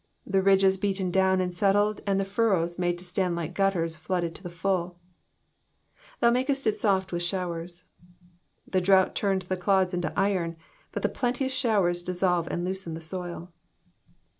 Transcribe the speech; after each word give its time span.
The 0.25 0.41
ridges 0.41 0.77
beaten 0.77 1.11
down 1.11 1.39
and 1.41 1.53
settled, 1.53 2.01
and 2.07 2.19
the 2.19 2.25
furrows 2.25 2.79
made 2.79 2.97
to 2.97 3.03
stand 3.03 3.35
like 3.35 3.53
gutters 3.53 3.95
flooded 3.95 4.33
to 4.33 4.41
the 4.41 4.49
fulL 4.49 4.97
^^Thou 6.23 6.33
makest 6.33 6.65
it 6.65 6.71
soft 6.71 7.11
with 7.11 7.21
s/wwers,'*^ 7.21 7.83
The 8.67 8.81
drought 8.81 9.13
turned 9.13 9.43
the 9.43 9.57
clods 9.57 9.93
into 9.93 10.11
iron, 10.19 10.57
but 10.91 11.03
the 11.03 11.07
plenteous 11.07 11.53
showers 11.53 12.01
dissolve 12.01 12.47
and 12.49 12.65
loosen 12.65 12.95
the 12.95 12.99
soil. 12.99 13.51